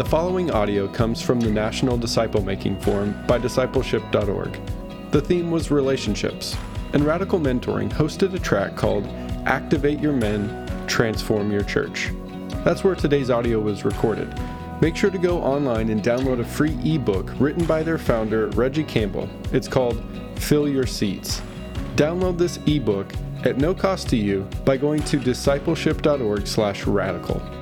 [0.00, 4.58] The following audio comes from the National Disciple Making Forum by discipleship.org.
[5.10, 6.56] The theme was relationships,
[6.94, 9.06] and Radical Mentoring hosted a track called
[9.44, 12.12] Activate Your Men, Transform Your Church.
[12.64, 14.34] That's where today's audio was recorded.
[14.80, 18.84] Make sure to go online and download a free ebook written by their founder, Regi
[18.84, 19.28] Campbell.
[19.52, 20.02] It's called
[20.36, 21.42] Fill Your Seats.
[21.96, 23.12] Download this ebook
[23.44, 27.59] at no cost to you by going to discipleship.org/radical.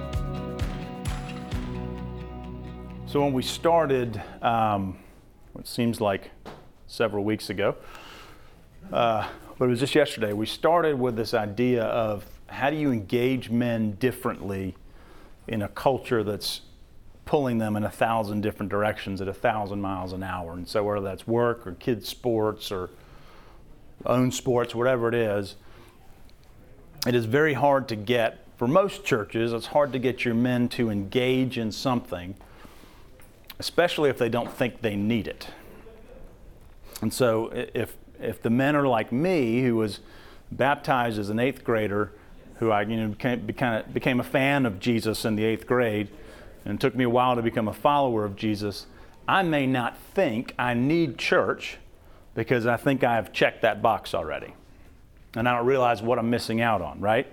[3.09, 4.99] So when we started, um,
[5.59, 6.31] it seems like
[6.89, 7.75] several weeks ago,
[8.93, 9.27] uh,
[9.59, 13.49] but it was just yesterday, we started with this idea of how do you engage
[13.49, 14.77] men differently
[15.47, 16.61] in a culture that's
[17.25, 20.53] pulling them in a thousand different directions at a thousand miles an hour.
[20.53, 22.91] And so whether that's work or kids sports or
[24.05, 25.57] own sports, whatever it is,
[27.07, 30.69] it is very hard to get, for most churches, it's hard to get your men
[30.69, 32.35] to engage in something
[33.59, 35.49] especially if they don't think they need it.
[37.01, 40.01] And so if, if the men are like me, who was
[40.51, 42.13] baptized as an eighth grader,
[42.57, 46.09] who I you know, became, became, became a fan of Jesus in the eighth grade,
[46.65, 48.87] and took me a while to become a follower of Jesus,
[49.27, 51.79] I may not think I need church
[52.35, 54.55] because I think I have checked that box already.
[55.35, 57.27] And I don't realize what I'm missing out on, right?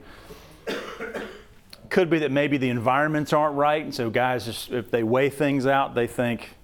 [1.89, 5.29] Could be that maybe the environments aren't right, and so guys, just, if they weigh
[5.29, 6.55] things out, they think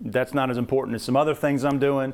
[0.00, 2.12] that's not as important as some other things I'm doing.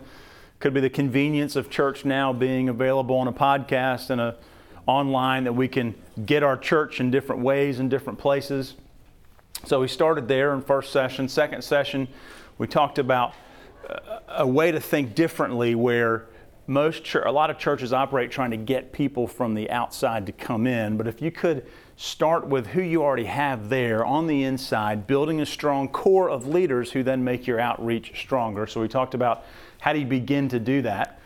[0.59, 4.37] Could be the convenience of church now being available on a podcast and a
[4.87, 8.75] online that we can get our church in different ways in different places.
[9.65, 11.29] So we started there in first session.
[11.29, 12.07] Second session,
[12.59, 13.35] we talked about
[14.29, 16.27] a way to think differently where
[16.67, 20.67] most a lot of churches operate trying to get people from the outside to come
[20.67, 25.07] in, but if you could start with who you already have there on the inside,
[25.07, 28.67] building a strong core of leaders who then make your outreach stronger.
[28.67, 29.45] So we talked about
[29.81, 31.21] how do you begin to do that.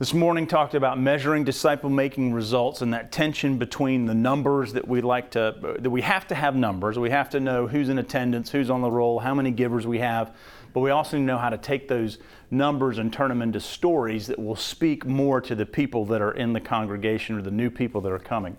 [0.00, 4.88] This morning talked about measuring disciple making results and that tension between the numbers that
[4.88, 6.98] we like to that we have to have numbers.
[6.98, 9.98] We have to know who's in attendance, who's on the roll, how many givers we
[9.98, 10.34] have,
[10.72, 12.16] but we also know how to take those
[12.50, 16.32] numbers and turn them into stories that will speak more to the people that are
[16.32, 18.56] in the congregation or the new people that are coming.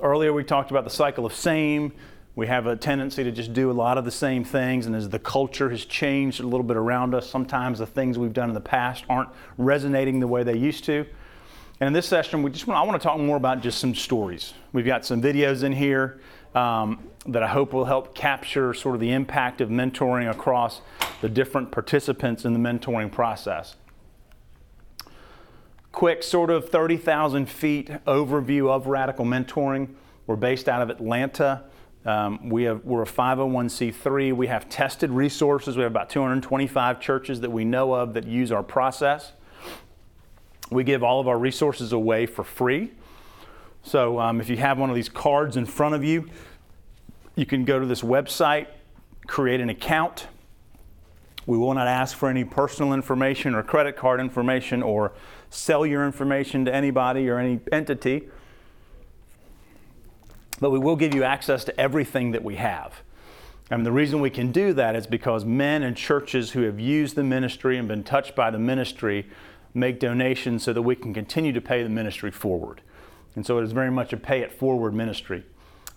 [0.00, 1.92] Earlier, we talked about the cycle of same.
[2.34, 5.08] We have a tendency to just do a lot of the same things, and as
[5.08, 8.54] the culture has changed a little bit around us, sometimes the things we've done in
[8.54, 9.28] the past aren't
[9.58, 11.04] resonating the way they used to.
[11.78, 13.94] And in this session, we just want, I want to talk more about just some
[13.94, 14.54] stories.
[14.72, 16.20] We've got some videos in here
[16.54, 20.80] um, that I hope will help capture sort of the impact of mentoring across
[21.20, 23.76] the different participants in the mentoring process
[25.92, 29.88] quick sort of 30,000 feet overview of radical mentoring.
[30.26, 31.64] We're based out of Atlanta.
[32.04, 34.34] Um, we have, we're a 501c3.
[34.34, 35.76] We have tested resources.
[35.76, 39.32] We have about 225 churches that we know of that use our process.
[40.70, 42.92] We give all of our resources away for free.
[43.82, 46.28] So um, if you have one of these cards in front of you,
[47.36, 48.68] you can go to this website,
[49.26, 50.26] create an account.
[51.46, 55.12] We will not ask for any personal information or credit card information or
[55.52, 58.28] sell your information to anybody or any entity.
[60.60, 63.02] But we will give you access to everything that we have.
[63.70, 67.16] And the reason we can do that is because men and churches who have used
[67.16, 69.26] the ministry and been touched by the ministry
[69.74, 72.82] make donations so that we can continue to pay the ministry forward.
[73.34, 75.44] And so it is very much a pay it forward ministry.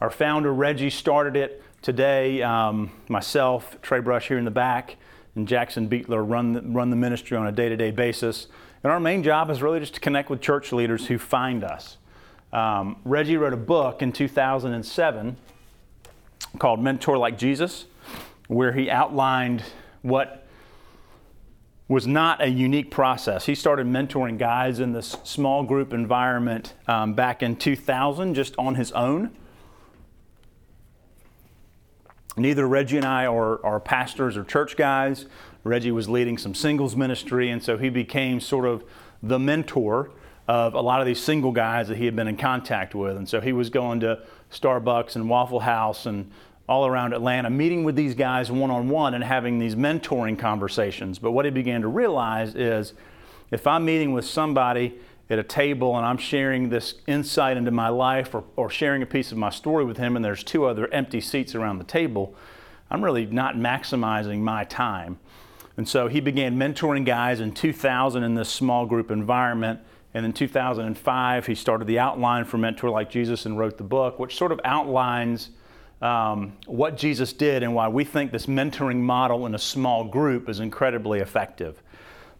[0.01, 2.41] Our founder, Regi, started it today.
[2.41, 4.97] Um, myself, Trey Brush here in the back,
[5.35, 8.47] and Jackson Beetler run the, run the ministry on a day to day basis.
[8.85, 11.97] And our main job is really just to connect with church leaders who find us.
[12.53, 15.37] Um, Regi wrote a book in 2007
[16.59, 17.85] called Mentor Like Jesus,
[18.47, 19.63] where he outlined
[20.03, 20.45] what
[21.87, 23.47] was not a unique process.
[23.47, 28.75] He started mentoring guys in this small group environment um, back in 2000 just on
[28.75, 29.35] his own.
[32.37, 35.25] Neither Regi and I are, are pastors or church guys.
[35.65, 38.83] Regi was leading some singles ministry, and so he became sort of
[39.23, 40.11] the mentor
[40.47, 43.17] of a lot of these single guys that he had been in contact with.
[43.17, 44.21] And so he was going to
[44.51, 46.29] Starbucks and Waffle House and
[46.69, 51.17] all around Atlanta, meeting with these guys one on one and having these mentoring conversations.
[51.17, 52.93] But what he began to realize is
[53.49, 54.99] if I'm meeting with somebody
[55.31, 59.07] at a table and I'm sharing this insight into my life or, or sharing a
[59.07, 62.35] piece of my story with him, and there's two other empty seats around the table,
[62.89, 65.17] I'm really not maximizing my time.
[65.77, 69.79] And so he began mentoring guys in 2000 in this small group environment.
[70.13, 74.17] And in 2005, he started the outline for Mentor Like Jesus and wrote the book,
[74.17, 75.49] which sort of outlines
[76.01, 80.47] um, what Jesus did and why we think this mentoring model in a small group
[80.47, 81.81] is incredibly effective.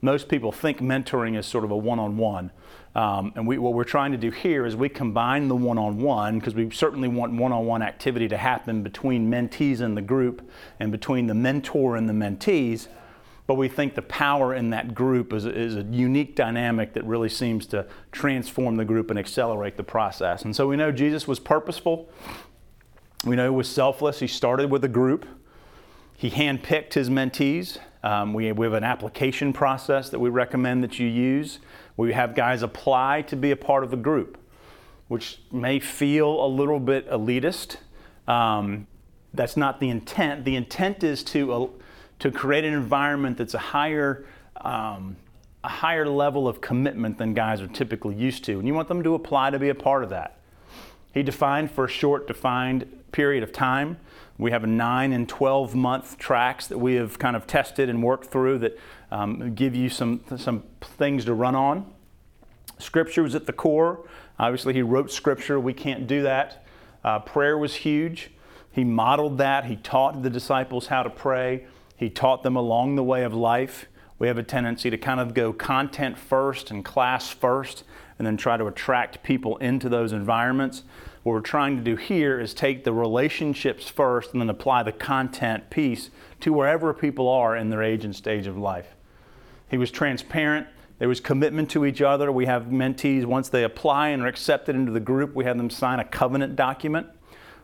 [0.02, 2.52] Most people think mentoring is sort of a one on one.
[2.94, 6.40] and we, what we're trying to do here is we combine the one on one,
[6.40, 10.48] because we certainly want one on one activity to happen between mentees in the group
[10.80, 12.88] and between the mentor and the mentees.
[13.48, 17.30] But we think the power in that group is, is a unique dynamic that really
[17.30, 20.44] seems to transform the group and accelerate the process.
[20.44, 22.10] And so we know Jesus was purposeful.
[23.24, 24.20] We know he was selfless.
[24.20, 25.28] He started with a group.
[26.18, 27.78] He handpicked his mentees.
[28.04, 31.60] Um, we, we have an application process that we recommend that you use.
[31.98, 34.38] We have guys apply to be a part of the group,
[35.08, 37.78] which may feel a little bit elitist.
[38.28, 38.88] Um,
[39.34, 40.46] that's not the intent.
[40.46, 41.68] The intent is to, uh,
[42.20, 44.26] to create an environment that's a higher,
[44.62, 45.18] um,
[45.64, 48.60] a higher level of commitment than guys are typically used to.
[48.60, 50.38] And you want them to apply to be a part of that.
[51.14, 53.98] He defined for a short, defined period of time.
[54.38, 58.04] We have a 9 and 12 month tracks that we have kind of tested and
[58.04, 58.78] worked through that
[59.12, 61.92] um, give you some, some things to run on.
[62.80, 64.06] Scripture was at the core.
[64.38, 65.60] Obviously, he wrote Scripture.
[65.60, 66.66] We can't do that.
[67.04, 68.32] Uh, prayer was huge.
[68.72, 69.66] He modeled that.
[69.66, 71.66] He taught the disciples how to pray.
[71.96, 73.86] He taught them along the way of life.
[74.20, 77.84] We have a tendency to kind of go content first and class first
[78.18, 80.84] and then try to attract people into those environments.
[81.24, 84.92] What we're trying to do here is take the relationships first and then apply the
[84.92, 86.12] content piece
[86.42, 88.96] to wherever people are in their age and stage of life.
[89.70, 90.68] He was transparent.
[91.00, 92.32] There was commitment to each other.
[92.32, 95.70] We have mentees, once they apply and are accepted into the group, we have them
[95.70, 97.08] sign a covenant document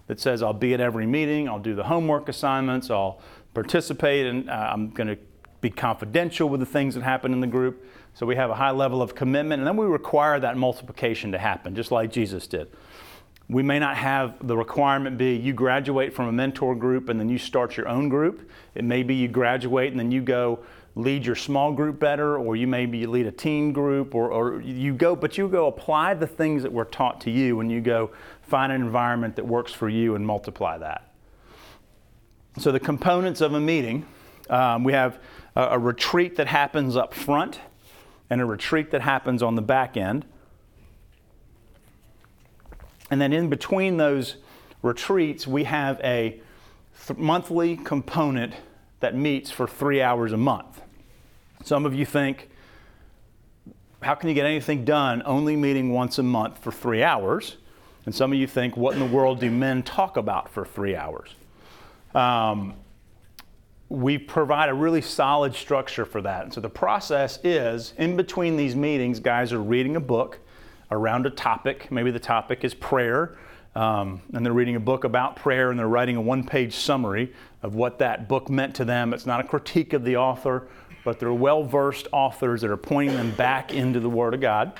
[0.07, 3.21] that says, I'll be at every meeting, I'll do the homework assignments, I'll
[3.53, 5.17] participate, and uh, I'm going to
[5.61, 7.85] be confidential with the things that happen in the group.
[8.13, 11.37] So we have a high level of commitment, and then we require that multiplication to
[11.37, 12.67] happen, just like Jesus did.
[13.47, 17.27] We may not have the requirement be you graduate from a mentor group and then
[17.27, 18.49] you start your own group.
[18.75, 20.59] It may be you graduate and then you go
[20.95, 24.93] lead your small group better, or you maybe lead a teen group, or, or you
[24.93, 28.11] go, but you go apply the things that were taught to you and you go
[28.41, 31.10] find an environment that works for you and multiply that.
[32.59, 34.05] So, the components of a meeting
[34.51, 35.17] um, we have
[35.55, 37.59] a, a retreat that happens up front
[38.29, 40.25] and a retreat that happens on the back end.
[43.09, 44.35] And then in between those
[44.81, 46.39] retreats, we have a
[47.07, 48.53] th- monthly component
[48.99, 50.81] that meets for three hours a month.
[51.63, 52.49] Some of you think,
[54.01, 57.57] how can you get anything done only meeting once a month for three hours?
[58.05, 60.95] And some of you think, what in the world do men talk about for three
[60.95, 61.35] hours?
[62.15, 62.75] Um,
[63.89, 66.43] we provide a really solid structure for that.
[66.43, 70.39] And so the process is in between these meetings, guys are reading a book
[70.91, 71.91] around a topic.
[71.91, 73.37] Maybe the topic is prayer,
[73.75, 77.33] um, and they're reading a book about prayer and they're writing a one page summary
[77.63, 79.13] of what that book meant to them.
[79.13, 80.67] It's not a critique of the author,
[81.03, 84.73] but they're well versed authors that are pointing them back into the Word of God.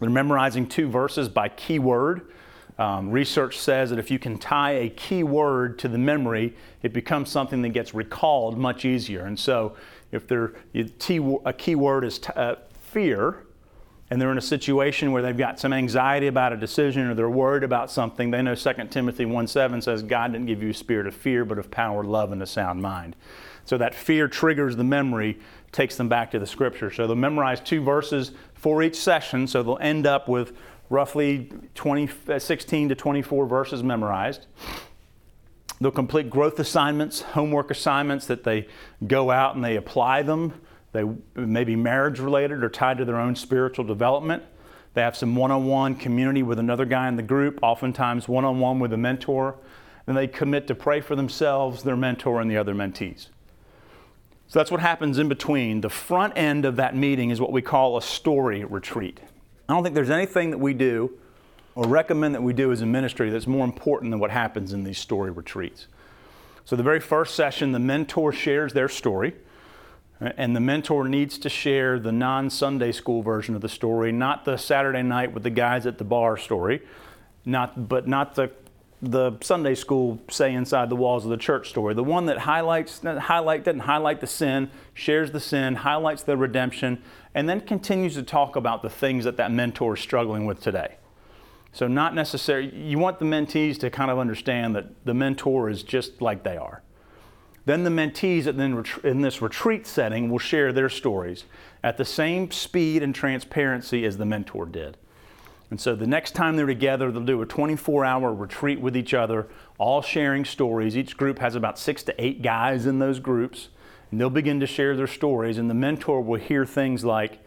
[0.00, 2.30] They're memorizing two verses by keyword.
[2.78, 6.92] Um, research says that if you can tie a key word to the memory, it
[6.92, 9.26] becomes something that gets recalled much easier.
[9.26, 9.76] And so,
[10.10, 13.44] if a key word is t- uh, fear,
[14.10, 17.30] and they're in a situation where they've got some anxiety about a decision or they're
[17.30, 20.74] worried about something, they know 2 Timothy 1 7 says, God didn't give you a
[20.74, 23.16] spirit of fear, but of power, love, and a sound mind.
[23.64, 25.38] So that fear triggers the memory,
[25.72, 26.90] takes them back to the scripture.
[26.90, 30.52] So they'll memorize two verses for each session, so they'll end up with
[30.90, 34.46] roughly 20, uh, 16 to 24 verses memorized.
[35.80, 38.68] They'll complete growth assignments, homework assignments that they
[39.06, 40.52] go out and they apply them.
[40.92, 44.44] They may be marriage related or tied to their own spiritual development.
[44.94, 48.44] They have some one on one community with another guy in the group, oftentimes one
[48.44, 49.56] on one with a mentor.
[50.06, 53.28] And they commit to pray for themselves, their mentor, and the other mentees.
[54.46, 55.80] So that's what happens in between.
[55.80, 59.18] The front end of that meeting is what we call a story retreat.
[59.68, 61.18] I don't think there's anything that we do
[61.74, 64.84] or recommend that we do as a ministry that's more important than what happens in
[64.84, 65.86] these story retreats.
[66.64, 69.34] So, the very first session, the mentor shares their story,
[70.20, 74.44] and the mentor needs to share the non Sunday school version of the story, not
[74.44, 76.80] the Saturday night with the guys at the bar story,
[77.44, 78.50] not, but not the
[79.10, 81.94] the Sunday school say inside the walls of the church story.
[81.94, 87.02] The one that highlights highlight doesn't highlight the sin, shares the sin, highlights the redemption,
[87.34, 90.96] and then continues to talk about the things that that mentor is struggling with today.
[91.72, 95.82] So, not necessarily, you want the mentees to kind of understand that the mentor is
[95.82, 96.82] just like they are.
[97.66, 98.46] Then the mentees
[99.04, 101.44] in this retreat setting will share their stories
[101.82, 104.96] at the same speed and transparency as the mentor did.
[105.74, 109.12] And so the next time they're together, they'll do a 24 hour retreat with each
[109.12, 110.96] other, all sharing stories.
[110.96, 113.70] Each group has about six to eight guys in those groups,
[114.12, 115.58] and they'll begin to share their stories.
[115.58, 117.40] And the mentor will hear things like,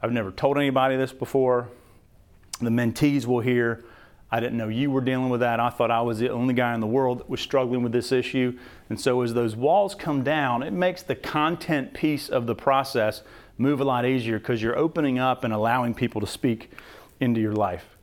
[0.00, 1.68] I've never told anybody this before.
[2.60, 3.84] The mentees will hear,
[4.30, 5.58] I didn't know you were dealing with that.
[5.58, 8.12] I thought I was the only guy in the world that was struggling with this
[8.12, 8.56] issue.
[8.88, 13.22] And so, as those walls come down, it makes the content piece of the process
[13.58, 16.70] move a lot easier because you're opening up and allowing people to speak
[17.24, 17.96] into your life.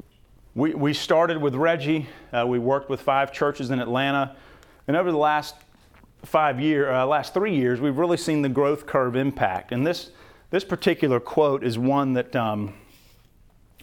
[0.53, 2.09] We, we started with Regi.
[2.33, 4.35] Uh, we worked with five churches in Atlanta.
[4.87, 5.55] And over the last
[6.23, 9.71] five years, uh, last three years, we've really seen the growth curve impact.
[9.71, 10.11] And this,
[10.49, 12.73] this particular quote is one that um,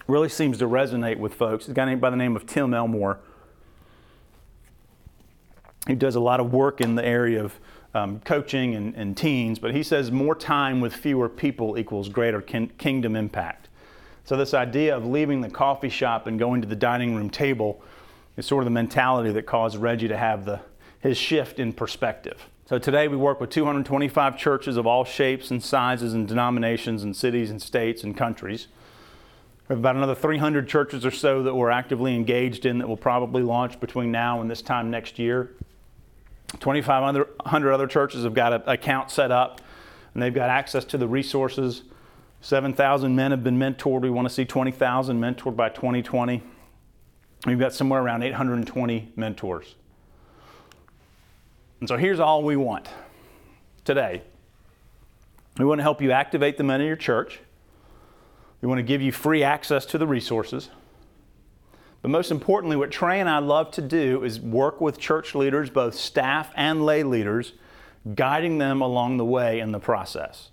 [0.07, 1.63] really seems to resonate with folks.
[1.65, 3.19] It's a guy by the name of Tim Elmore.
[5.87, 7.59] He does a lot of work in the area of
[7.95, 12.41] um, coaching and, and, teens, but he says more time with fewer people equals greater
[12.41, 13.68] kin- kingdom impact.
[14.29, 17.81] So, this idea of leaving the coffee shop and going to the dining room table
[18.37, 20.59] is sort of the mentality that caused Regi to have the,
[20.99, 22.47] his shift in perspective.
[22.67, 27.15] So, today we work with 225 churches of all shapes and sizes and denominations and
[27.15, 28.67] cities and states and countries.
[29.67, 32.97] We have about another 300 churches or so that we're actively engaged in that will
[32.97, 35.55] probably launch between now and this time next year.
[36.59, 39.59] 2,500 other churches have got an account set up
[40.13, 41.81] and they've got access to the resources.
[42.41, 44.01] 7,000 men have been mentored.
[44.01, 46.41] We want to see 20,000 mentored by 2020.
[47.45, 49.75] We've got somewhere around 820 mentors.
[51.79, 52.89] And so here's all we want
[53.85, 54.21] today.
[55.57, 57.39] We want to help you activate the men in your church.
[58.61, 60.69] We want to give you free access to the resources.
[62.01, 65.69] But most importantly, what Trey and I love to do is work with church leaders,
[65.69, 67.53] both staff and lay leaders,
[68.15, 70.49] guiding them along the way in the process.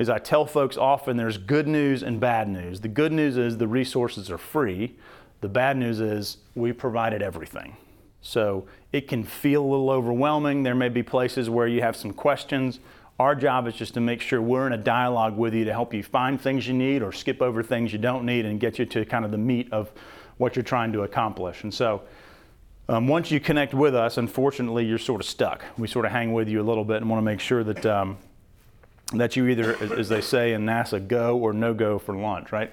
[0.00, 2.80] As I tell folks often, there's good news and bad news.
[2.80, 4.96] The good news is the resources are free.
[5.42, 7.76] The bad news is we provided everything.
[8.22, 10.62] So it can feel a little overwhelming.
[10.62, 12.80] There may be places where you have some questions.
[13.18, 15.92] Our job is just to make sure we're in a dialogue with you to help
[15.92, 18.86] you find things you need or skip over things you don't need and get you
[18.86, 19.92] to kind of the meat of
[20.38, 21.62] what you're trying to accomplish.
[21.62, 22.00] And so
[22.88, 25.62] um, once you connect with us, unfortunately, you're sort of stuck.
[25.76, 27.84] We sort of hang with you a little bit and want to make sure that,
[27.84, 28.16] um,
[29.12, 32.72] that you either, as they say in NASA, go or no go for lunch, right?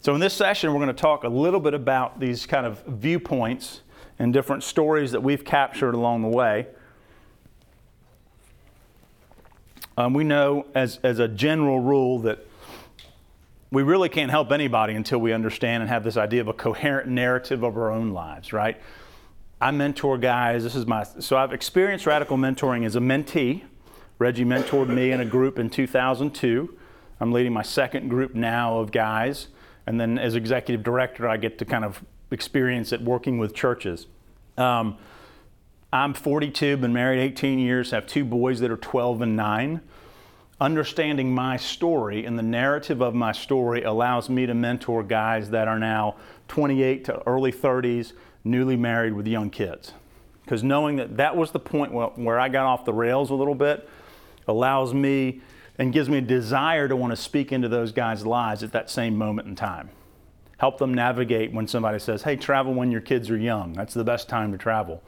[0.00, 2.82] So, in this session, we're going to talk a little bit about these kind of
[2.86, 3.82] viewpoints
[4.18, 6.66] and different stories that we've captured along the way.
[9.96, 12.46] Um, we know, as, as a general rule, that
[13.70, 17.08] we really can't help anybody until we understand and have this idea of a coherent
[17.08, 18.80] narrative of our own lives, right?
[19.62, 20.64] I mentor guys.
[20.64, 23.62] This is my so I've experienced radical mentoring as a mentee.
[24.18, 26.76] Regi mentored me in a group in 2002.
[27.20, 29.46] I'm leading my second group now of guys,
[29.86, 34.08] and then as executive director, I get to kind of experience it working with churches.
[34.58, 34.98] Um,
[35.92, 39.80] I'm 42, been married 18 years, have two boys that are 12 and 9
[40.62, 45.66] understanding my story and the narrative of my story allows me to mentor guys that
[45.66, 46.14] are now
[46.46, 48.12] 28 to early 30s,
[48.44, 49.92] newly married with young kids.
[50.44, 53.54] Because knowing that that was the point where I got off the rails a little
[53.54, 53.88] bit
[54.48, 55.40] allows me
[55.78, 58.90] and gives me a desire to want to speak into those guys' lives at that
[58.90, 59.90] same moment in time.
[60.58, 63.72] Help them navigate when somebody says, hey, travel when your kids are young.
[63.72, 65.02] That's the best time to travel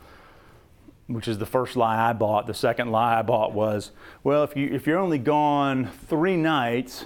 [1.06, 2.46] which is the first lie I bought.
[2.46, 3.90] The second lie I bought was,
[4.22, 7.04] well, if, you, if you're only gone three nights,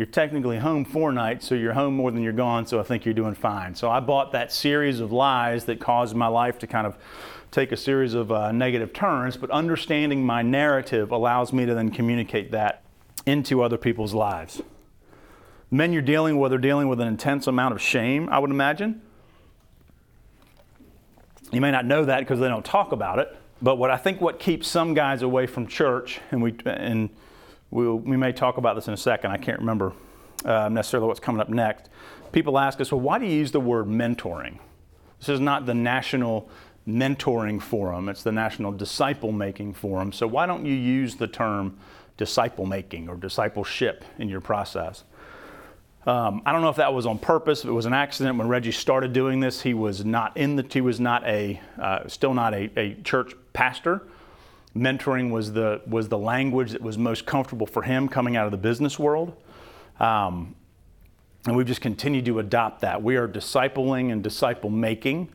[0.00, 3.04] you're technically home four nights, so you're home more than you're gone, so I think
[3.04, 3.74] you're doing fine.
[3.74, 6.96] So I bought that series of lies that caused my life to kind of
[7.50, 11.90] take a series of uh, negative turns, but understanding my narrative allows me to then
[11.90, 12.82] communicate that
[13.26, 14.62] into other people's lives.
[15.70, 19.02] Men you're dealing with are dealing with an intense amount of shame, I would imagine.
[21.52, 23.36] You may not know that because they don't talk about it.
[23.60, 27.10] But what I think what keeps some guys away from church, and we and
[27.70, 29.30] we'll, we may talk about this in a second.
[29.30, 29.92] I can't remember
[30.44, 31.88] uh, necessarily what's coming up next.
[32.32, 34.58] People ask us, well, why do you use the word mentoring?
[35.18, 36.48] This is not the national
[36.88, 40.12] mentoring forum; it's the national disciple making forum.
[40.12, 41.76] So why don't you use the term
[42.16, 45.04] disciple making or discipleship in your process?
[46.06, 47.60] Um, I don't know if that was on purpose.
[47.60, 50.66] If it was an accident when Regi started doing this, he was not in the.
[50.70, 54.02] He was not a, uh, still not a, a, church pastor.
[54.76, 58.52] Mentoring was the was the language that was most comfortable for him coming out of
[58.52, 59.36] the business world,
[59.98, 60.54] um,
[61.46, 63.02] and we've just continued to adopt that.
[63.02, 65.28] We are discipling and disciple making.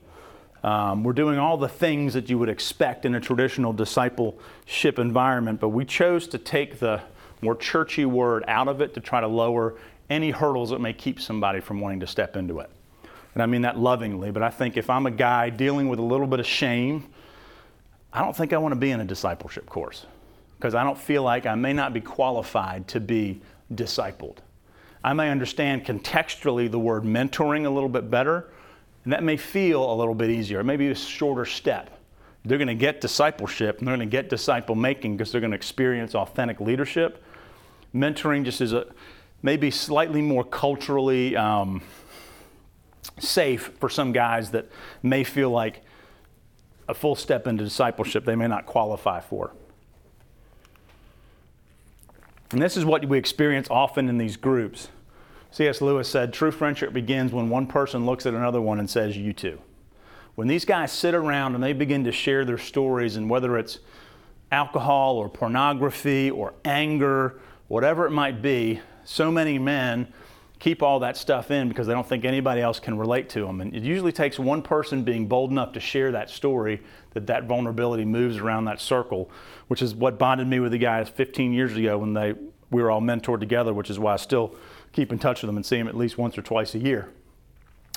[0.63, 5.59] Um, we're doing all the things that you would expect in a traditional discipleship environment,
[5.59, 7.01] but we chose to take the
[7.41, 9.75] more churchy word out of it to try to lower
[10.09, 12.69] any hurdles that may keep somebody from wanting to step into it.
[13.33, 16.03] And I mean that lovingly, but I think if I'm a guy dealing with a
[16.03, 17.09] little bit of shame,
[18.15, 20.05] I don't think I want to be in a discipleship course
[20.57, 23.41] because I don't feel like I may not be qualified to be
[23.73, 24.37] discipled.
[25.03, 28.49] I may understand contextually the word mentoring a little bit better,
[29.03, 30.61] and that may feel a little bit easier.
[30.61, 31.99] It may be a shorter step.
[32.45, 35.51] They're going to get discipleship and they're going to get disciple making because they're going
[35.51, 37.21] to experience authentic leadership.
[37.93, 38.87] Mentoring just is a
[39.41, 41.81] maybe slightly more culturally um,
[43.19, 44.69] safe for some guys that
[45.03, 45.81] may feel like
[46.87, 49.51] a full step into discipleship they may not qualify for.
[52.51, 54.89] And this is what we experience often in these groups.
[55.51, 55.81] C.S.
[55.81, 59.33] Lewis said, True friendship begins when one person looks at another one and says, You
[59.33, 59.61] too.
[60.35, 63.79] When these guys sit around and they begin to share their stories, and whether it's
[64.51, 70.11] alcohol or pornography or anger, whatever it might be, so many men
[70.65, 73.61] keep all that stuff in because they don't think anybody else can relate to them.
[73.61, 76.81] And it usually takes one person being bold enough to share that story
[77.13, 79.29] that that vulnerability moves around that circle,
[79.67, 82.33] which is what bonded me with the guys 15 years ago when they
[82.71, 84.55] we were all mentored together, which is why I still
[84.91, 87.11] keep in touch with them and see them at least once or twice a year.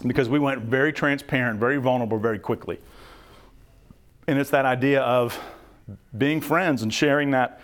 [0.06, 2.78] Because we went very transparent, very vulnerable very quickly.
[4.26, 5.40] And it's that idea of
[6.18, 7.62] being friends and sharing that,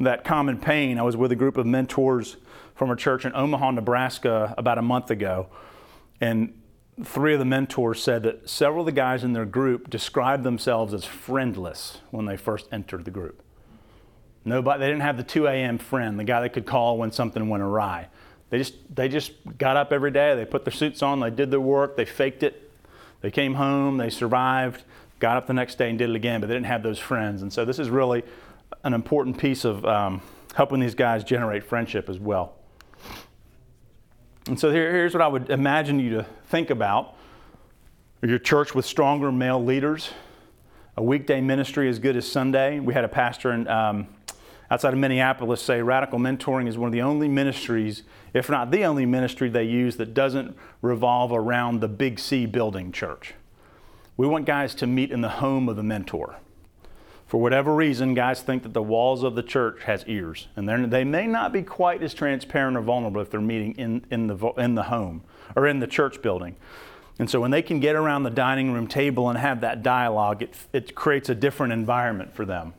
[0.00, 0.98] that common pain.
[0.98, 2.38] I was with a group of mentors
[2.78, 5.48] from a church in Omaha, Nebraska about a month ago.
[6.20, 6.62] And
[7.02, 10.94] three of the mentors said that several of the guys in their group described themselves
[10.94, 13.42] as friendless when they first entered the group.
[14.44, 15.78] Nobody, they didn't have the 2 a.m.
[15.78, 18.08] friend, the guy they could call when something went awry.
[18.50, 21.50] They just, they just got up every day, they put their suits on, they did
[21.50, 22.70] their work, they faked it,
[23.22, 24.84] they came home, they survived,
[25.18, 27.42] got up the next day and did it again, but they didn't have those friends.
[27.42, 28.22] And so this is really
[28.84, 30.22] an important piece of um,
[30.54, 32.57] helping these guys generate friendship as well.
[34.48, 37.14] And so here, here's what I would imagine you to think about
[38.22, 40.10] your church with stronger male leaders,
[40.96, 42.80] a weekday ministry as good as Sunday.
[42.80, 44.08] We had a pastor in, um,
[44.70, 48.86] outside of Minneapolis say radical mentoring is one of the only ministries, if not the
[48.86, 53.34] only ministry they use that doesn't revolve around the big C building church.
[54.16, 56.36] We want guys to meet in the home of the mentor.
[57.28, 61.04] For whatever reason, guys think that the walls of the church has ears, and they
[61.04, 64.74] may not be quite as transparent or vulnerable if they're meeting in, in, the, in
[64.74, 65.22] the home
[65.54, 66.56] or in the church building.
[67.18, 70.42] And so when they can get around the dining room table and have that dialogue,
[70.42, 72.72] it, it creates a different environment for them.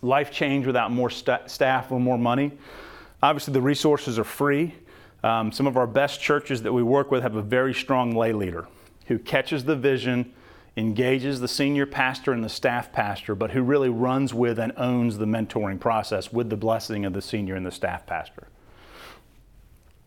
[0.00, 2.52] Life change without more st- staff or more money.
[3.22, 4.74] Obviously, the resources are free.
[5.22, 8.32] Um, some of our best churches that we work with have a very strong lay
[8.32, 8.66] leader
[9.06, 10.32] who catches the vision
[10.76, 15.18] engages the senior pastor and the staff pastor, but who really runs with and owns
[15.18, 18.48] the mentoring process with the blessing of the senior and the staff pastor.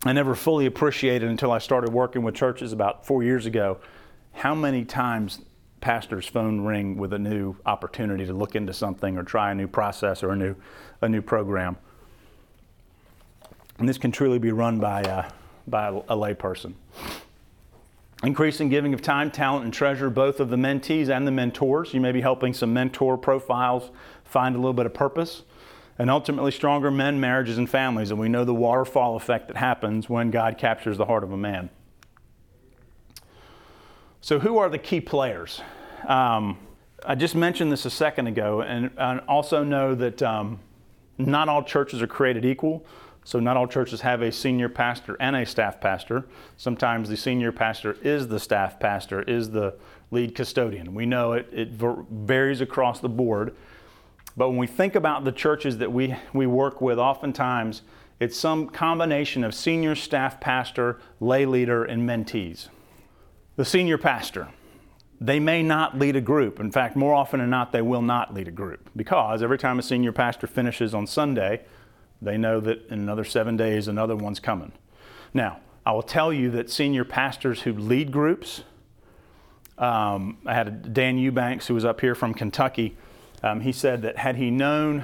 [0.03, 3.79] I never fully appreciated until I started working with churches about four years ago
[4.33, 5.39] how many times
[5.81, 9.67] pastors' phone ring with a new opportunity to look into something or try a new
[9.67, 10.55] process or a new,
[11.01, 11.77] a new program.
[13.77, 15.29] And this can truly be run by, uh,
[15.67, 16.73] by a, layperson.
[18.25, 21.93] Increasing giving of time, talent, and treasure, both of the mentees and the mentors.
[21.93, 23.91] You may be helping some mentor profiles
[24.23, 25.43] find a little bit of purpose.
[25.99, 28.09] And ultimately, stronger men, marriages, and families.
[28.09, 31.37] And we know the waterfall effect that happens when God captures the heart of a
[31.37, 31.69] man.
[34.21, 35.61] So, who are the key players?
[36.07, 36.57] Um,
[37.05, 38.89] I just mentioned this a second ago, and,
[39.27, 40.59] also know that um,
[41.19, 42.87] not all churches are created equal.
[43.25, 46.25] So, not all churches have a senior pastor and a staff pastor.
[46.57, 49.73] Sometimes the senior pastor is the staff pastor, is the
[50.11, 50.93] lead custodian.
[50.93, 53.55] We know it, it varies across the board.
[54.37, 57.81] But when we think about the churches that we, we work with, oftentimes
[58.19, 62.69] it's some combination of senior staff pastor, lay leader, and mentees.
[63.55, 64.49] The senior pastor,
[65.19, 66.59] they may not lead a group.
[66.59, 69.79] In fact, more often than not, they will not lead a group because every time
[69.79, 71.61] a senior pastor finishes on Sunday,
[72.21, 74.71] they know that in another seven days, another one's coming.
[75.33, 78.63] Now, I will tell you that senior pastors who lead groups,
[79.77, 82.97] um, I had Dan Eubanks who was up here from Kentucky.
[83.43, 85.03] Um, he said that had he known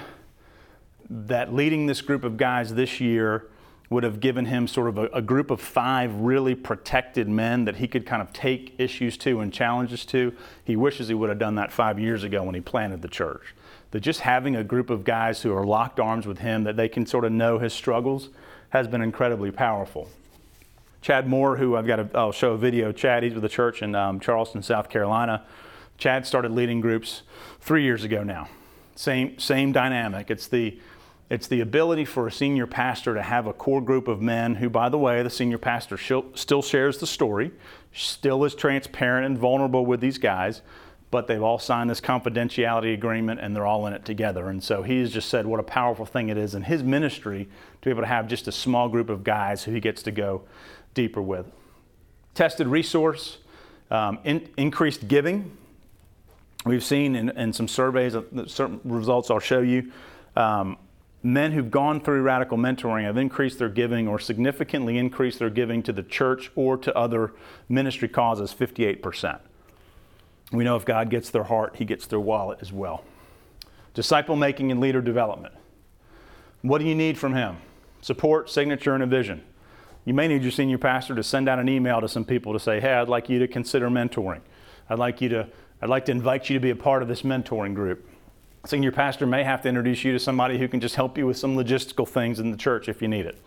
[1.10, 3.48] that leading this group of guys this year
[3.90, 7.76] would have given him sort of a, a, group of five really protected men that
[7.76, 10.34] he could kind of take issues to and challenges to.
[10.64, 13.54] He wishes he would have done that five years ago when he planted the church
[13.92, 16.90] that just having a group of guys who are locked arms with him, that they
[16.90, 18.30] can sort of know his struggles,
[18.70, 20.10] has been incredibly powerful.
[21.02, 22.92] Chad Moore, who I've got to, I'll show a video.
[22.92, 25.44] Chad, he's with the church in um, Charleston, South Carolina.
[25.98, 27.24] Chad started leading groups
[27.60, 28.48] three years ago now.
[28.96, 30.30] Same, same dynamic.
[30.32, 30.80] It's the,
[31.32, 34.70] It's the ability for a senior pastor to have a core group of men who,
[34.70, 37.52] by the way, the senior pastor still shares the story,
[37.94, 40.62] still is transparent and vulnerable with these guys,
[41.12, 44.48] but they've all signed this confidentiality agreement and they're all in it together.
[44.48, 47.50] And so he has just said what a powerful thing it is in his ministry
[47.82, 50.12] to be able to have just a small group of guys who he gets to
[50.12, 50.44] go
[50.94, 51.46] deeper with.
[52.34, 53.40] Tested resource,
[53.92, 55.56] um, in, increased giving.
[56.66, 59.92] We've seen in, in some surveys, uh, certain results I'll show you.
[60.38, 60.78] Um,
[61.24, 65.84] men who've gone through radical mentoring have increased their giving or significantly increased their giving
[65.84, 67.34] to the church or to other
[67.68, 69.42] ministry causes 58%.
[70.52, 73.04] We know if God gets their heart, He gets their wallet as well.
[73.94, 75.54] Disciple making and leader development.
[76.62, 77.58] What do you need from Him?
[78.02, 79.44] Support, signature, and a vision.
[80.06, 82.60] You may need your senior pastor to send out an email to some people to
[82.60, 84.42] say, hey, I'd like you to consider mentoring.
[84.90, 85.48] I'd like you to,
[85.82, 88.08] I'd like to invite you to be a part of this mentoring group.
[88.66, 91.38] Senior pastor may have to introduce you to somebody who can just help you with
[91.38, 93.40] some logistical things in the church if you need it.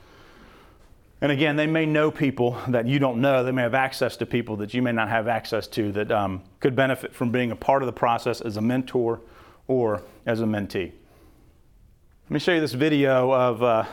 [1.24, 3.42] And again, they may know people that you don't know.
[3.42, 6.42] They may have access to people that you may not have access to that um,
[6.60, 9.22] could benefit from being a part of the process as a mentor
[9.66, 10.92] or as a mentee.
[12.24, 13.84] Let me show you this video of uh,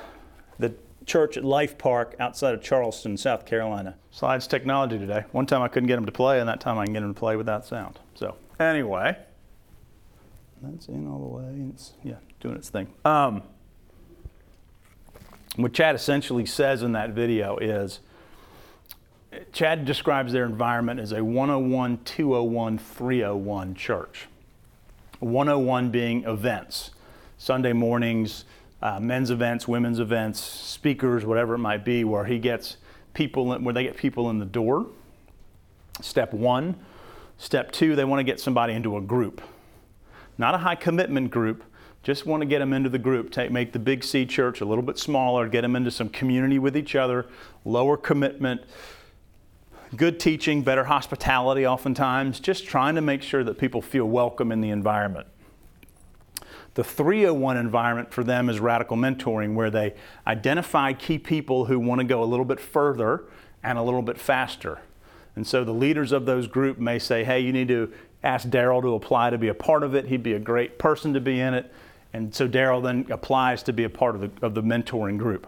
[0.60, 0.74] the
[1.06, 3.96] church at Life Park outside of Charleston, South Carolina.
[4.12, 5.24] Slides technology today.
[5.32, 7.14] One time I couldn't get them to play, and that time I can get them
[7.14, 7.98] to play without sound.
[8.14, 9.18] So, anyway,
[10.62, 11.70] that's in all the way.
[11.70, 12.94] It's, yeah, doing its thing.
[13.06, 13.44] Um,
[15.56, 18.00] what Chad essentially says in that video is
[19.54, 24.28] Chad describes their environment as a 101, 201, 301 church.
[25.20, 26.92] 101 being events,
[27.38, 28.46] Sunday mornings,
[28.82, 32.78] uh, men's events, women's events, speakers, whatever it might be, where he gets
[33.14, 34.88] people, in, where they get people in the door.
[36.02, 36.76] Step one.
[37.38, 39.42] Step two, they want to get somebody into a group.
[40.38, 41.64] Not a high commitment group,
[42.04, 44.66] just want to get them into the group, take, make the Big C church a
[44.66, 47.28] little bit smaller, get them into some community with each other,
[47.64, 48.62] lower commitment,
[49.96, 54.62] good teaching, better hospitality oftentimes, just trying to make sure that people feel welcome in
[54.62, 55.28] the environment.
[56.74, 59.94] The 301 environment for them is radical mentoring, where they
[60.26, 63.26] identify key people who want to go a little bit further
[63.62, 64.80] and a little bit faster.
[65.36, 67.92] And so the leaders of those groups may say, hey, you need to
[68.24, 70.06] ask Daryl to apply to be a part of it.
[70.06, 71.72] He'd be a great person to be in it.
[72.14, 75.48] And so Daryl then applies to be a part of the, of the mentoring group.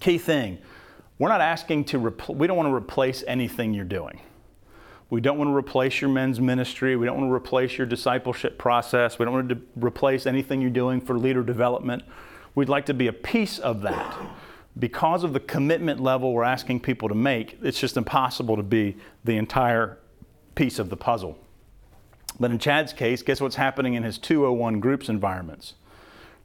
[0.00, 0.58] Key thing
[1.18, 4.20] we're not asking to, repl- we don't want to replace anything you're doing.
[5.08, 6.96] We don't want to replace your men's ministry.
[6.96, 9.18] We don't want to replace your discipleship process.
[9.18, 12.02] We don't want to replace anything you're doing for leader development.
[12.54, 14.14] We'd like to be a piece of that.
[14.78, 18.96] Because of the commitment level we're asking people to make, it's just impossible to be
[19.24, 19.98] the entire
[20.54, 21.38] piece of the puzzle.
[22.38, 25.74] But in Chad's case, guess what's happening in his 201 groups environments?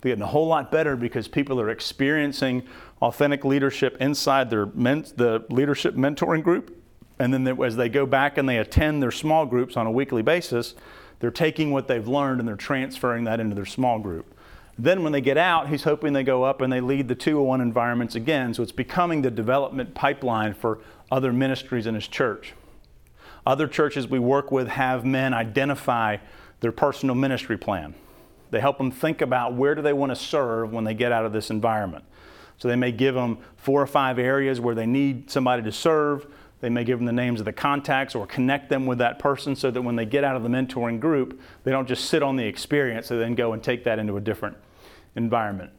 [0.01, 2.63] They're getting a whole lot better because people are experiencing
[3.01, 6.77] authentic leadership inside their men, the leadership mentoring group.
[7.19, 10.23] And then as they go back and they attend their small groups on a weekly
[10.23, 10.73] basis,
[11.19, 14.33] they're taking what they've learned and they're transferring that into their small group.
[14.79, 17.61] Then when they get out, he's hoping they go up and they lead the 201
[17.61, 18.55] environments again.
[18.55, 20.79] So it's becoming the development pipeline for
[21.11, 22.53] other ministries in his church.
[23.45, 26.17] Other churches we work with have men identify
[26.59, 27.95] their personal ministry plan.
[28.51, 31.25] They help them think about where do they want to serve when they get out
[31.25, 32.03] of this environment.
[32.57, 36.27] So they may give them four or five areas where they need somebody to serve.
[36.59, 39.55] They may give them the names of the contacts or connect them with that person
[39.55, 42.35] so that when they get out of the mentoring group, they don't just sit on
[42.35, 44.57] the experience, they then go and take that into a different
[45.15, 45.71] environment.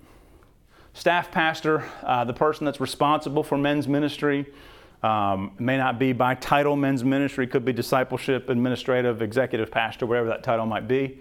[0.95, 4.47] Staff pastor, uh, the person that's responsible for men's ministry,
[5.03, 10.29] um, may not be by title men's ministry, could be discipleship, administrative, executive pastor, whatever
[10.29, 11.19] that title might be.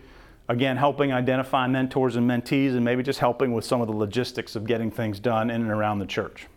[0.48, 4.56] Again, helping identify mentors and mentees, and maybe just helping with some of the logistics
[4.56, 6.48] of getting things done in and around the church.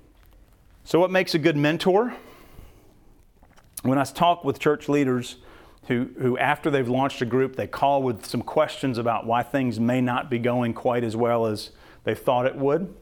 [0.84, 2.14] So, what makes a good mentor?
[3.82, 5.36] When I talk with church leaders
[5.86, 9.78] who, who, after they've launched a group, they call with some questions about why things
[9.78, 11.70] may not be going quite as well as
[12.04, 12.94] they thought it would.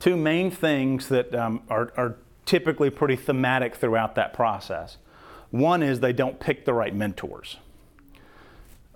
[0.00, 2.16] Two main things that um, are, are
[2.46, 4.96] typically pretty thematic throughout that process.
[5.50, 7.58] One is they don't pick the right mentors.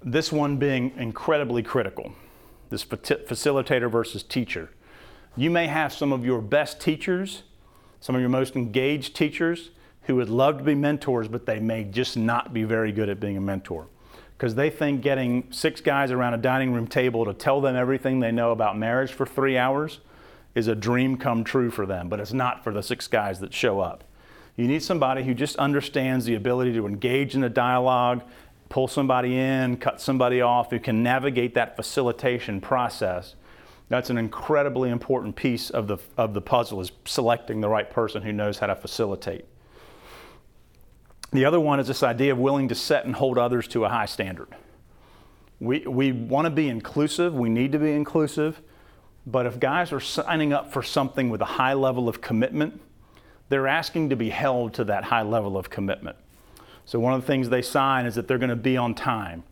[0.02, 2.14] This one being incredibly critical
[2.70, 4.70] this facilitator versus teacher.
[5.36, 7.42] You may have some of your best teachers,
[8.00, 9.70] some of your most engaged teachers
[10.02, 13.20] who would love to be mentors, but they may just not be very good at
[13.20, 13.88] being a mentor
[14.38, 18.20] because they think getting six guys around a dining room table to tell them everything
[18.20, 19.98] they know about marriage for three hours
[20.54, 23.54] is a dream come true for them, but it's not for the six guys that
[23.54, 24.04] show up.
[24.56, 28.22] You need somebody who just understands the ability to engage in a dialogue,
[28.68, 33.34] pull somebody in, cut somebody off, who can navigate that facilitation process
[33.90, 38.22] That's an incredibly important piece of the, of the puzzle is selecting the right person
[38.22, 39.44] who knows how to facilitate.
[41.32, 43.88] The other one is this idea of willing to set and hold others to a
[43.88, 44.48] high standard.
[45.58, 48.62] We, we want to be inclusive, we need to be inclusive,
[49.26, 52.80] but if guys are signing up for something with a high level of commitment,
[53.48, 56.16] they're asking to be held to that high level of commitment.
[56.87, 59.44] So, one of the things they sign is that they're going to be on time.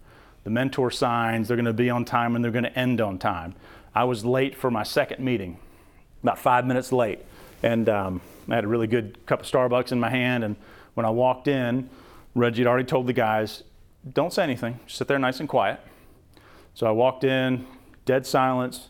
[0.44, 3.18] The mentor signs they're going to be on time and they're going to end on
[3.18, 3.54] time.
[3.94, 5.58] I was late for my second meeting,
[6.22, 7.20] about five minutes late,
[7.62, 10.44] and um, I had a really good cup of Starbucks in my hand.
[10.44, 10.56] And
[10.94, 11.90] when I walked in,
[12.34, 13.64] Regi had already told the guys,
[14.10, 14.78] "Don't say anything.
[14.86, 15.80] Just sit there nice and quiet."
[16.74, 17.66] So I walked in,
[18.04, 18.88] dead silence,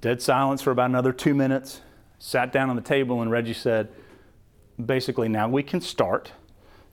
[0.00, 1.80] dead silence for about another two minutes.
[2.18, 3.88] Sat down on the table, and Regi said,
[4.84, 6.32] "Basically, now we can start."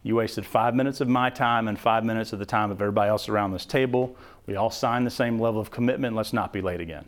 [0.04, 3.10] You wasted five minutes of my time and five minutes of the time of everybody
[3.10, 4.17] else around this table.
[4.47, 6.15] We all signed the same level of commitment.
[6.15, 7.06] Let's not be late again.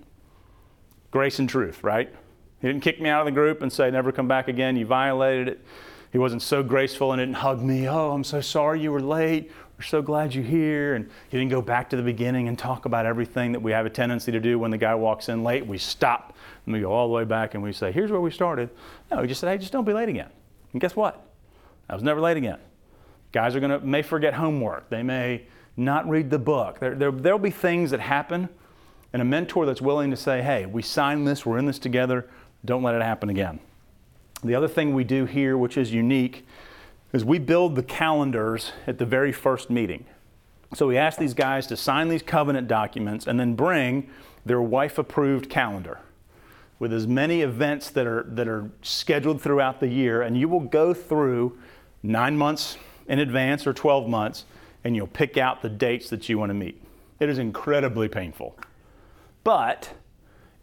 [1.09, 2.13] Grace and truth, right?
[2.61, 4.75] He didn't kick me out of the group and say, never come back again.
[4.75, 5.65] You violated it.
[6.11, 7.89] He wasn't so graceful and didn't hug me.
[7.89, 9.51] Oh, I'm so sorry you were late.
[9.77, 10.95] We're so glad you're here.
[10.95, 13.85] And he didn't go back to the beginning and talk about everything that we have
[13.85, 15.65] a tendency to do when the guy walks in late.
[15.65, 18.31] We stop and we go all the way back and we say, here's where we
[18.31, 18.69] started.
[19.11, 20.29] No, he just said, hey, just don't be late again.
[20.71, 21.25] And guess what?
[21.89, 22.59] I was never late again.
[23.31, 24.89] Guys are going to may forget homework.
[24.89, 25.43] They may
[25.75, 26.79] not read the book.
[26.79, 28.47] There, there, there'll be things that happen,
[29.11, 32.29] and a mentor that's willing to say, hey, we signed this, we're in this together,
[32.63, 33.59] don't let it happen again.
[34.43, 36.45] The other thing we do here, which is unique,
[37.13, 40.05] is we build the calendars at the very first meeting.
[40.73, 44.09] So we ask these guys to sign these covenant documents and then bring
[44.45, 45.99] their wife approved calendar
[46.79, 50.59] with as many events that are, that are scheduled throughout the year, and you will
[50.59, 51.57] go through
[52.01, 54.45] nine months in advance or 12 months,
[54.83, 56.83] and you'll pick out the dates that you want to meet.
[57.19, 58.57] It is incredibly painful.
[59.43, 59.93] But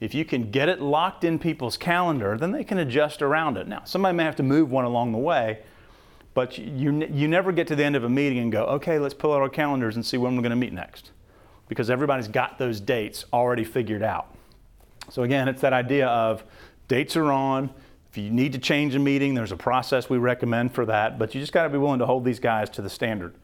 [0.00, 3.68] if you can get it locked in people's calendar, then they can adjust around it.
[3.68, 5.60] Now, somebody may have to move one along the way,
[6.35, 9.14] but you, you never get to the end of a meeting and go, okay, let's
[9.14, 11.11] pull out our calendars and see when we're going to meet next.
[11.69, 14.35] Because everybody's got those dates already figured out.
[15.09, 16.45] So, again, it's that idea of
[16.88, 17.71] dates are on,
[18.11, 21.33] if you need to change a meeting, there's a process we recommend for that, but
[21.33, 23.35] you just got to be willing to hold these guys to the standard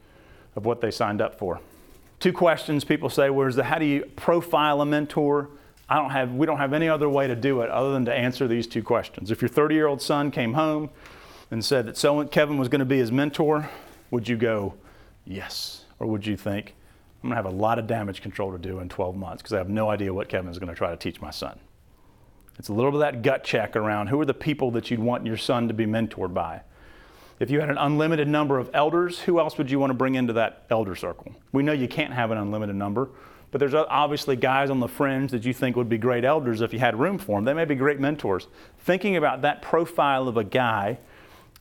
[0.56, 1.60] of what they signed up for.
[2.18, 5.50] Two questions people say, where's the how do you profile a mentor?
[5.88, 8.14] I don't have we don't have any other way to do it other than to
[8.14, 9.30] answer these two questions.
[9.30, 10.90] If your 30-year-old son came home
[11.50, 13.70] and said that so Kevin was going to be his mentor,
[14.10, 14.74] would you go,
[15.24, 15.84] yes?
[15.98, 16.74] Or would you think,
[17.22, 19.54] I'm going to have a lot of damage control to do in 12 months because
[19.54, 21.58] I have no idea what Kevin's going to try to teach my son?
[22.58, 25.00] It's a little bit of that gut check around who are the people that you'd
[25.00, 26.62] want your son to be mentored by.
[27.38, 30.14] If you had an unlimited number of elders, who else would you want to bring
[30.14, 31.34] into that elder circle?
[31.52, 33.10] We know you can't have an unlimited number,
[33.50, 36.72] but there's obviously guys on the fringe that you think would be great elders if
[36.72, 37.44] you had room for them.
[37.44, 38.48] They may be great mentors.
[38.78, 40.98] Thinking about that profile of a guy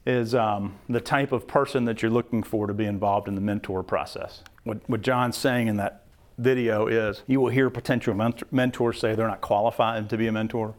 [0.06, 3.42] is um, the type of person that you're looking for to be involved in the
[3.42, 4.42] mentor process.
[4.64, 6.04] What, what John's saying in that
[6.38, 8.14] video is you will hear potential
[8.52, 10.76] mentors say they're not qualified to be a mentor.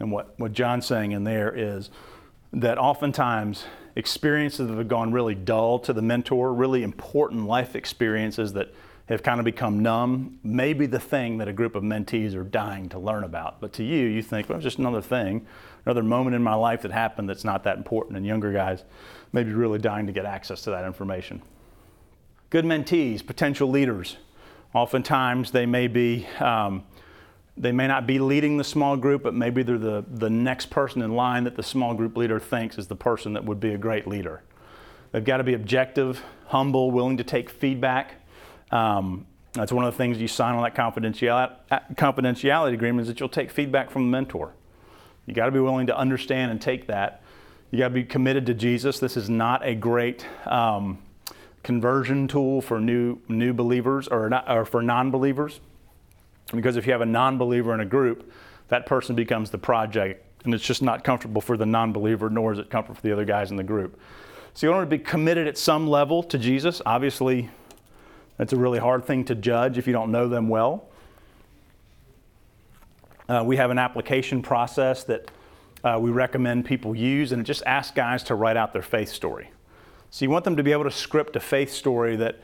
[0.00, 1.90] And what, what John's saying in there is
[2.52, 8.52] that oftentimes experiences that have gone really dull to the mentor, really important life experiences
[8.54, 8.72] that
[9.06, 12.44] have kind of become numb, may be the thing that a group of mentees are
[12.44, 13.60] dying to learn about.
[13.60, 15.46] But to you, you think, well, it's just another thing,
[15.84, 18.16] another moment in my life that happened that's not that important.
[18.16, 18.84] And younger guys
[19.32, 21.42] may be really dying to get access to that information.
[22.50, 24.16] Good mentees, potential leaders.
[24.74, 26.84] Oftentimes, they may be um,
[27.56, 31.02] they may not be leading the small group, but maybe they're the, the next person
[31.02, 33.78] in line that the small group leader thinks is the person that would be a
[33.78, 34.42] great leader.
[35.12, 38.14] They've got to be objective, humble, willing to take feedback.
[38.70, 41.54] Um, that's one of the things you sign on that confidentiality,
[41.94, 44.54] confidentiality agreement is that you'll take feedback from the mentor.
[45.32, 47.22] You got to be willing to understand and take that.
[47.70, 48.98] You got to be committed to Jesus.
[48.98, 50.98] This is not a great um,
[51.62, 55.60] conversion tool for new new believers or, not, or for non-believers.
[56.54, 58.30] Because if you have a non believer in a group,
[58.68, 62.52] that person becomes the project, and it's just not comfortable for the non believer, nor
[62.52, 63.98] is it comfortable for the other guys in the group.
[64.52, 66.82] So you want to be committed at some level to Jesus.
[66.84, 67.48] Obviously,
[68.36, 70.90] that's a really hard thing to judge if you don't know them well.
[73.32, 75.30] Uh, we have an application process that
[75.84, 79.08] uh, we recommend people use, and it just asks guys to write out their faith
[79.08, 79.50] story.
[80.10, 82.40] So you want them to be able to script a faith story that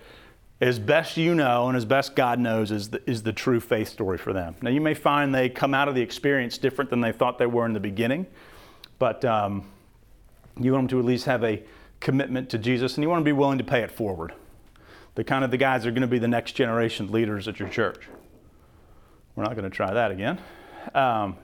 [0.63, 3.89] as best you know and as best God knows is the, is the true faith
[3.89, 4.57] story for them.
[4.63, 7.45] Now, you may find they come out of the experience different than they thought they
[7.45, 8.27] were in the beginning,
[8.99, 9.69] but um,
[10.59, 11.63] you want them to at least have a
[12.01, 14.33] commitment to Jesus and you want to be willing to pay it forward.
[15.17, 17.61] The kind of the guys that are going to be the next generation leaders at
[17.61, 18.09] your church.
[19.37, 20.41] We're not going to try that again.
[20.95, 21.37] Um,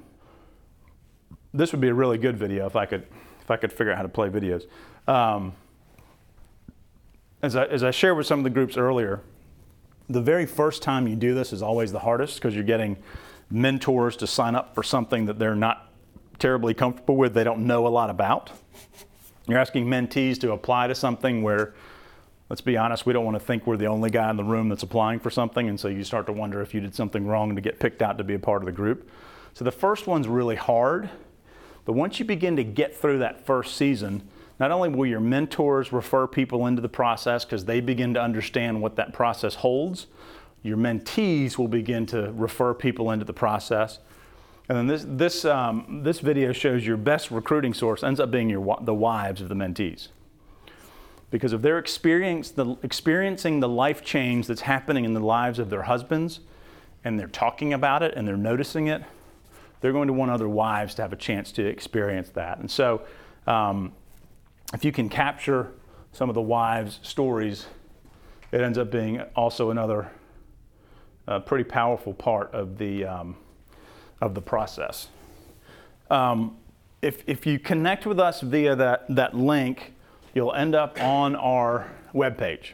[1.53, 3.07] this would be a really good video if I could
[3.41, 4.67] if I could figure out how to play videos.
[5.07, 5.53] Um,
[7.43, 9.21] as I, as I shared with some of the groups earlier,
[10.09, 12.97] the very first time you do this is always the hardest because you're getting
[13.51, 15.91] mentors to sign up for something that they're not
[16.39, 18.51] terribly comfortable with, they don't know a lot about.
[19.47, 21.75] You're asking mentees to apply to something where,
[22.49, 24.71] let's be honest, we don't want to think we're the only guy in the room
[24.71, 27.55] that's applying for something, and so you start to wonder if you did something wrong
[27.55, 29.11] to get picked out to be a part of the group.
[29.55, 31.09] So the first one's really hard,
[31.85, 35.93] but once you begin to get through that first season, not only will your mentors
[35.93, 40.07] refer people into the process because they begin to understand what that process holds,
[40.63, 44.01] your mentees will begin to refer people into the process.
[44.69, 48.49] And then this, this, um, this video shows your best recruiting source ends up being
[48.49, 50.09] your, the wives of the mentees.
[51.31, 55.69] Because if they're experience the, experiencing the life change that's happening in the lives of
[55.69, 56.41] their husbands,
[57.05, 59.03] and they're talking about it and they're noticing it,
[59.81, 62.59] they're going to want other wives to have a chance to experience that.
[62.59, 63.03] And so,
[63.47, 63.93] um,
[64.73, 65.71] if you can capture
[66.13, 67.67] some of the wives' stories,
[68.51, 70.11] it ends up being also another
[71.29, 73.37] uh, pretty powerful part of the, um,
[74.21, 75.09] of the process.
[76.11, 76.57] Um,
[77.03, 79.93] if, if you connect with us via that, that link,
[80.35, 82.73] you'll end up on our webpage.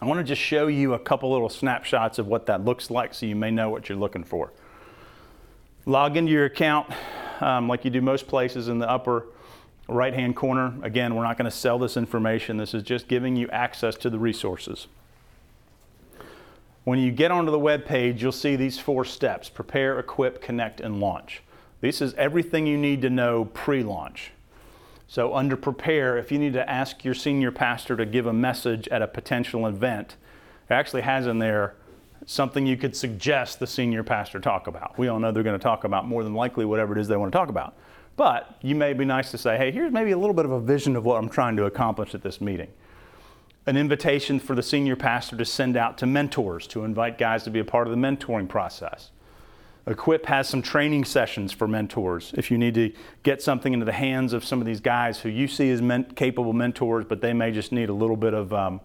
[0.00, 3.12] I want to just show you a couple little snapshots of what that looks like
[3.12, 4.52] so you may know what you're looking for.
[5.86, 6.92] Log into your account
[7.40, 9.26] um, like you do most places in the upper
[9.88, 10.74] right hand corner.
[10.82, 12.56] Again, we're not going to sell this information.
[12.56, 14.86] This is just giving you access to the resources.
[16.84, 20.80] When you get onto the web page, you'll see these four steps prepare, equip, connect,
[20.80, 21.42] and launch.
[21.80, 24.32] This is everything you need to know pre launch.
[25.06, 28.86] So, under prepare, if you need to ask your senior pastor to give a message
[28.88, 30.16] at a potential event,
[30.68, 31.74] it actually has in there
[32.26, 34.98] something you could suggest the senior pastor talk about.
[34.98, 37.16] We all know they're going to talk about more than likely whatever it is they
[37.16, 37.74] want to talk about.
[38.16, 40.60] But you may be nice to say, hey, here's maybe a little bit of a
[40.60, 42.68] vision of what I'm trying to accomplish at this meeting.
[43.66, 47.50] An invitation for the senior pastor to send out to mentors to invite guys to
[47.50, 49.10] be a part of the mentoring process.
[49.86, 52.32] Equip has some training sessions for mentors.
[52.36, 55.28] If you need to get something into the hands of some of these guys who
[55.28, 58.52] you see as men- capable mentors, but they may just need a little bit of
[58.52, 58.80] um,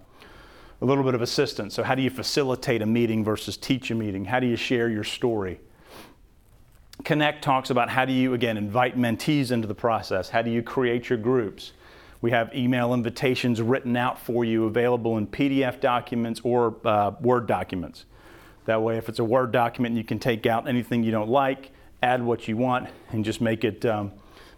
[0.82, 1.74] a little bit of assistance.
[1.74, 4.26] So, how do you facilitate a meeting versus teach a meeting?
[4.26, 5.60] How do you share your story?
[7.04, 10.30] Connect talks about how do you, again, invite mentees into the process?
[10.30, 11.74] How do you create your groups?
[12.22, 17.48] We have email invitations written out for you, available in PDF documents or uh, Word
[17.48, 18.06] documents.
[18.66, 21.72] That way, if it's a Word document, you can take out anything you don't like,
[22.02, 24.12] add what you want, and just make it, um,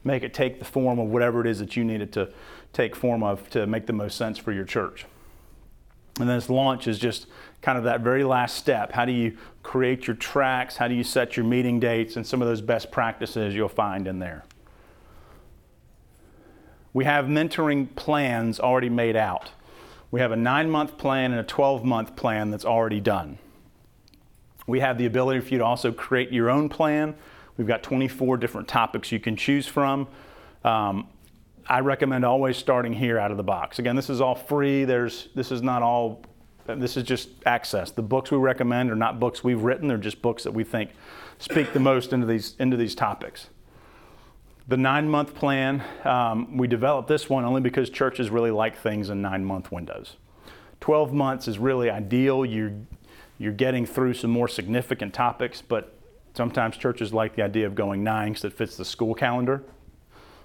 [0.03, 2.29] make it take the form of whatever it is that you need it to
[2.71, 5.05] take form of to make the most sense for your church.
[6.19, 7.27] And this launch is just
[7.61, 8.91] kind of that very last step.
[8.91, 10.77] How do you create your tracks?
[10.77, 12.15] How do you set your meeting dates?
[12.15, 14.43] And some of those best practices you'll find in there.
[16.93, 19.51] We have mentoring plans already made out.
[20.09, 23.37] We have a nine month plan and a 12 month plan that's already done.
[24.65, 27.15] We have the ability for you to also create your own plan.
[27.57, 30.07] We've got 24 different topics you can choose from.
[30.63, 31.07] Um,
[31.69, 33.79] I recommend always starting here out of the box.
[33.79, 34.85] Again, this is all free.
[34.85, 36.21] There's this is not all
[36.65, 37.91] this is just access.
[37.91, 40.91] The books we recommend are not books we've written, they're just books that we think
[41.39, 43.49] speak the most into these into these topics.
[44.67, 49.09] The nine month plan, um, we developed this one only because churches really like things
[49.09, 50.17] in nine month windows.
[50.81, 52.45] 12 months is really ideal.
[52.45, 52.73] You're,
[53.37, 55.97] you're getting through some more significant topics, but
[56.33, 59.63] sometimes churches like the idea of going nine because it fits the school calendar.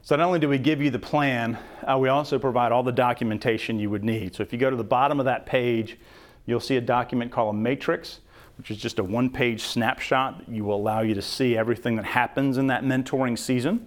[0.05, 1.57] So not only do we give you the plan,
[1.89, 4.35] uh, we also provide all the documentation you would need.
[4.35, 5.97] So if you go to the bottom of that page,
[6.45, 8.19] you'll see a document called a matrix,
[8.59, 11.95] which is just a one page snapshot that you will allow you to see everything
[11.97, 13.87] that happens in that mentoring season.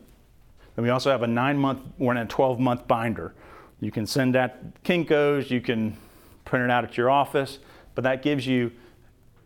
[0.78, 3.34] Then we also have a nine month or a 12 month binder.
[3.82, 5.97] You can send that Kinko's, you can
[6.45, 7.60] print it out at your office,
[7.94, 8.71] but that gives you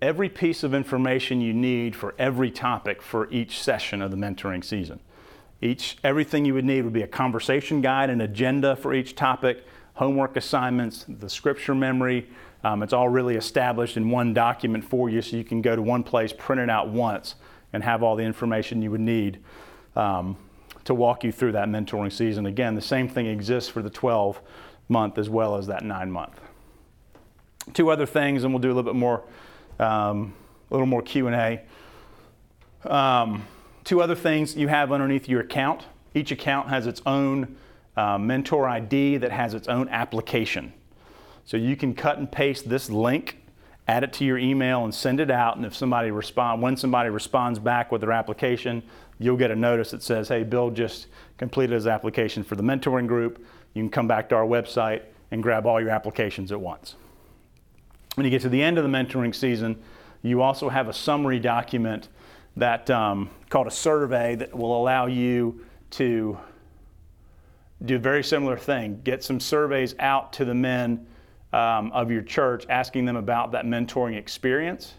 [0.04, 4.64] every piece of information you need for every topic for each session of the mentoring
[4.64, 5.00] season.
[5.62, 9.66] Each, everything you would need would be a conversation guide, an agenda for each topic,
[9.95, 12.30] homework assignments, the scripture memory.
[12.64, 15.82] Um, it's all really established in one document for you so you can go to
[15.82, 17.36] one place, print it out once,
[17.74, 19.39] and have all the information you would need
[19.95, 20.38] um,
[20.86, 22.45] to walk you through that mentoring season.
[22.45, 24.39] Again, the same thing exists for the 12
[24.88, 26.39] month as well as that nine month.
[27.74, 29.24] Two other things, and we'll do a little bit more,
[29.80, 30.34] um,
[30.72, 31.62] a little more Q and A.
[33.90, 35.88] Two other things you have underneath your account.
[36.14, 37.58] Each account has its own
[37.98, 40.74] uh, mentor ID that has its own application.
[41.44, 43.42] So you can cut and paste this link,
[43.88, 45.58] add it to your email and send it out.
[45.58, 48.84] And if somebody respond, when somebody responds back with their application,
[49.18, 51.08] you'll get a notice that says, "Hey, Bill just
[51.40, 55.42] completed his application for the mentoring group." You can come back to our website and
[55.42, 56.96] grab all your applications at once.
[58.14, 59.82] When you get to the end of the mentoring season,
[60.22, 62.08] you also have a summary document
[62.58, 66.38] that um, called a survey that will allow you to
[67.86, 69.02] do a very similar thing.
[69.04, 71.08] Get some surveys out to the men
[71.54, 74.95] um, of your church, asking them about that mentoring experience,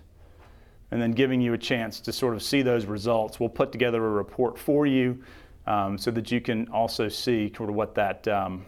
[0.90, 3.38] and then giving you a chance to sort of see those results.
[3.38, 5.22] We'll put together a report for you
[5.66, 8.64] um, so that you can also see sort of what that um,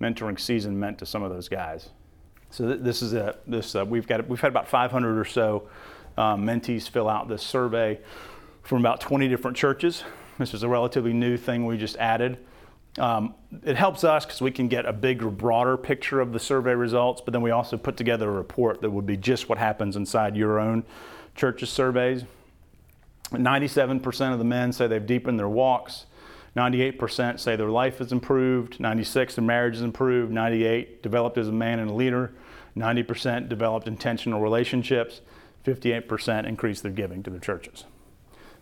[0.00, 1.90] mentoring season meant to some of those guys.
[2.50, 5.68] So th- this is a this uh, we've got we've had about 500 or so
[6.16, 7.98] um, mentees fill out this survey
[8.62, 10.04] from about 20 different churches.
[10.38, 12.38] This is a relatively new thing we just added.
[12.98, 13.34] Um,
[13.64, 17.20] it helps us because we can get a bigger, broader picture of the survey results,
[17.20, 20.36] but then we also put together a report that would be just what happens inside
[20.36, 20.84] your own
[21.34, 22.24] church's surveys.
[23.30, 26.06] 97% of the men say they've deepened their walks.
[26.56, 28.78] 98% say their life has improved.
[28.78, 30.30] 96 their marriage has improved.
[30.30, 32.32] 98 developed as a man and a leader.
[32.76, 35.20] 90% developed intentional relationships.
[35.64, 37.84] 58% increased their giving to their churches.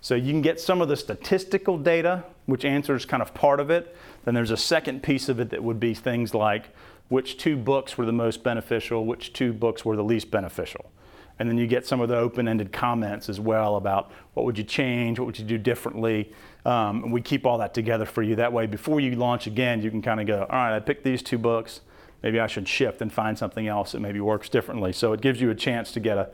[0.00, 3.70] So you can get some of the statistical data, which answers kind of part of
[3.70, 3.96] it.
[4.24, 6.74] Then there's a second piece of it that would be things like
[7.08, 10.90] which two books were the most beneficial, which two books were the least beneficial.
[11.38, 14.58] And then you get some of the open ended comments as well about what would
[14.58, 16.32] you change, what would you do differently.
[16.64, 18.36] Um, and we keep all that together for you.
[18.36, 21.04] That way, before you launch again, you can kind of go, all right, I picked
[21.04, 21.80] these two books.
[22.22, 24.92] Maybe I should shift and find something else that maybe works differently.
[24.92, 26.28] So it gives you a chance to get a,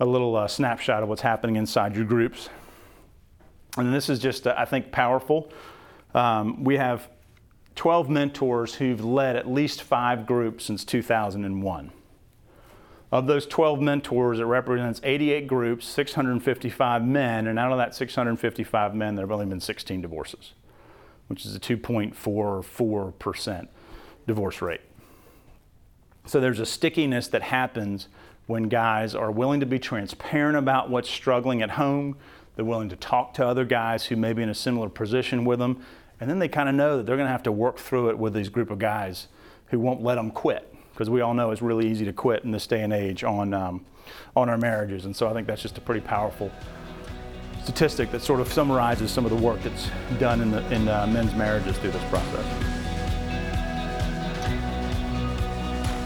[0.00, 2.48] a little uh, snapshot of what's happening inside your groups.
[3.76, 5.50] And this is just, uh, I think, powerful.
[6.14, 7.08] Um, we have
[7.76, 11.90] 12 mentors who've led at least five groups since 2001.
[13.10, 18.94] Of those 12 mentors, it represents 88 groups, 655 men, and out of that 655
[18.94, 20.52] men, there have only been 16 divorces,
[21.28, 23.68] which is a 2.44%
[24.26, 24.80] divorce rate.
[26.26, 28.08] So there's a stickiness that happens
[28.46, 32.16] when guys are willing to be transparent about what's struggling at home.
[32.56, 35.58] They're willing to talk to other guys who may be in a similar position with
[35.58, 35.84] them.
[36.20, 38.18] And then they kind of know that they're going to have to work through it
[38.18, 39.28] with these group of guys
[39.66, 40.70] who won't let them quit.
[40.92, 43.52] Because we all know it's really easy to quit in this day and age on,
[43.52, 43.84] um,
[44.36, 45.06] on our marriages.
[45.06, 46.52] And so I think that's just a pretty powerful
[47.64, 49.88] statistic that sort of summarizes some of the work that's
[50.20, 52.73] done in, the, in uh, men's marriages through this process.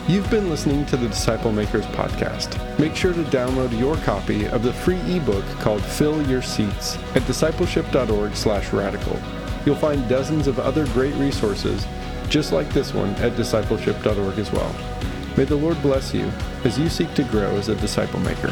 [0.08, 2.56] You've been listening to the Disciple Makers podcast.
[2.78, 7.20] Make sure to download your copy of the free ebook called Fill Your Seats at
[7.24, 9.20] discipleship.org/radical.
[9.66, 11.86] You'll find dozens of other great resources
[12.30, 14.74] just like this one at discipleship.org as well.
[15.36, 16.32] May the Lord bless you
[16.64, 18.50] as you seek to grow as a disciple maker.